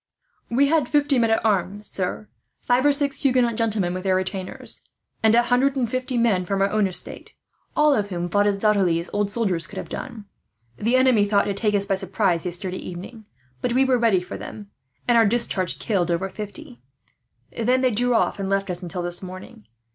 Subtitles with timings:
[0.49, 4.81] "We had fifty men at arms, sir, five or six Huguenot gentlemen with their retainers,
[5.21, 7.35] and a hundred and fifty men from our own estate;
[7.75, 10.25] all of whom fought as doughtily as old soldiers could have done.
[10.77, 13.25] "The enemy thought to take us by surprise, yesterday evening;
[13.61, 14.71] but we were ready for them,
[15.07, 16.81] and our discharge killed over fifty.
[17.55, 19.67] Then they drew off, and left us until this morning.